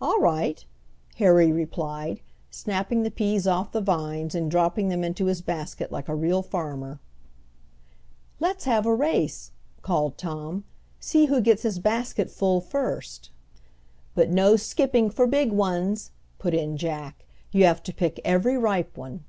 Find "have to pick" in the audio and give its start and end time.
17.64-18.20